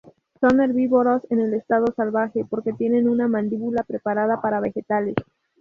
[0.39, 5.13] Son herbívoros en estado salvaje porque tienen una mandíbula preparada para vegetales.